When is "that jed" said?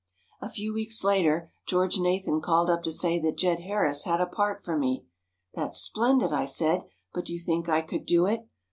3.19-3.59